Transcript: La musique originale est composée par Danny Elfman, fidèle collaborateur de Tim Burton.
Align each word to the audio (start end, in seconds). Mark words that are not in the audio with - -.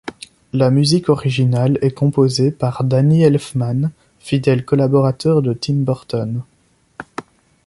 La 0.51 0.71
musique 0.71 1.09
originale 1.09 1.77
est 1.83 1.91
composée 1.93 2.49
par 2.49 2.83
Danny 2.83 3.21
Elfman, 3.21 3.91
fidèle 4.19 4.65
collaborateur 4.65 5.43
de 5.43 5.53
Tim 5.53 5.83
Burton. 5.85 6.41